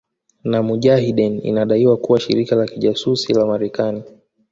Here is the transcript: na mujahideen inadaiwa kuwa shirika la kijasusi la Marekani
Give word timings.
na 0.43 0.61
mujahideen 0.63 1.39
inadaiwa 1.43 1.97
kuwa 1.97 2.19
shirika 2.19 2.55
la 2.55 2.65
kijasusi 2.67 3.33
la 3.33 3.45
Marekani 3.45 4.03